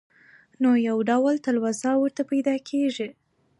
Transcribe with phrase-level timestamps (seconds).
[0.61, 3.09] نو يو ډول تلوسه ورته پېدا کيږي.